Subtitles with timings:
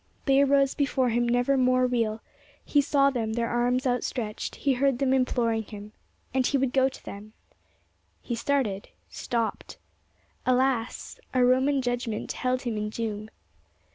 [0.25, 2.23] They arose before him never more real:
[2.65, 5.91] he saw them, their arms outstretched; he heard them imploring him.
[6.33, 7.33] And he would go to them.
[8.23, 9.77] He started—stopped.
[10.43, 11.19] Alas!
[11.35, 13.29] a Roman judgment held him in doom.